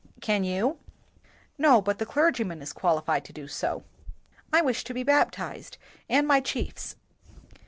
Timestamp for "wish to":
4.63-4.95